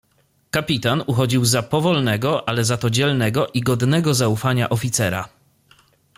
"Kapitan 0.51 1.03
uchodził 1.07 1.45
za 1.45 1.63
powolnego 1.63 2.49
ale 2.49 2.63
za 2.63 2.77
to 2.77 2.89
dzielnego 2.89 3.47
i 3.47 3.61
godnego 3.61 4.13
zaufania 4.13 4.69
oficera." 4.69 5.29